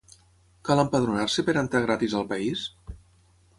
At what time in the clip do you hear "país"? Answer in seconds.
2.35-2.67